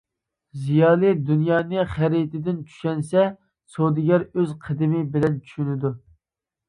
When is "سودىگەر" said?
3.75-4.27